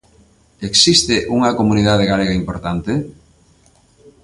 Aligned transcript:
Existe 0.69 1.15
unha 1.37 1.55
comunidade 1.59 2.09
galega 2.11 2.39
importante? 2.41 2.93